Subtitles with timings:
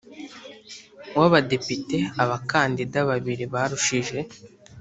[1.17, 4.17] w Abadepite abakandida babiri barushije